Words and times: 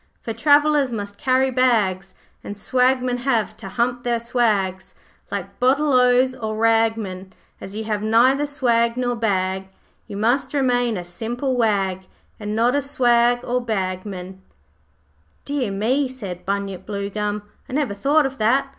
For 0.23 0.33
travellers 0.33 0.91
must 0.91 1.19
carry 1.19 1.51
bags, 1.51 2.15
And 2.43 2.57
swagmen 2.57 3.17
have 3.17 3.55
to 3.57 3.69
hump 3.69 4.01
their 4.01 4.19
swags 4.19 4.95
Like 5.29 5.59
bottle 5.59 5.93
ohs 5.93 6.33
or 6.33 6.55
ragmen. 6.55 7.33
As 7.61 7.75
you 7.75 7.83
have 7.83 8.01
neither 8.01 8.47
swag 8.47 8.97
nor 8.97 9.15
bag 9.15 9.67
You 10.07 10.17
must 10.17 10.55
remain 10.55 10.97
a 10.97 11.05
simple 11.05 11.55
wag, 11.55 12.07
And 12.39 12.55
not 12.55 12.73
a 12.73 12.81
swag 12.81 13.41
or 13.45 13.61
bagman.' 13.63 14.41
'Dear 15.45 15.69
me,' 15.69 16.07
said 16.09 16.47
Bunyip 16.47 16.83
Bluegum, 16.87 17.43
'I 17.69 17.73
never 17.73 17.93
thought 17.93 18.25
of 18.25 18.39
that. 18.39 18.69